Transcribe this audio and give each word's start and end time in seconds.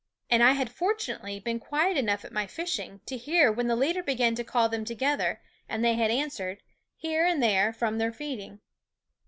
And 0.31 0.41
I 0.41 0.53
had 0.53 0.71
fortunately 0.71 1.39
been 1.39 1.59
quiet 1.59 1.95
enough 1.95 2.25
at 2.25 2.31
my 2.33 2.47
fishing 2.47 3.01
to 3.05 3.17
hear 3.17 3.51
when 3.51 3.67
the 3.67 3.75
leader 3.75 4.01
began 4.01 4.33
to 4.33 4.43
call 4.43 4.67
them 4.67 4.83
together 4.83 5.43
and 5.69 5.85
they 5.85 5.93
had 5.93 6.09
answered, 6.09 6.63
here 6.95 7.23
and 7.23 7.37
there, 7.43 7.71
from 7.71 7.99
their 7.99 8.11
feeding. 8.11 8.61